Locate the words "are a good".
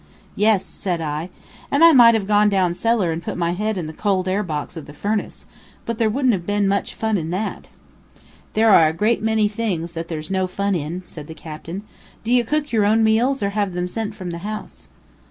8.73-9.21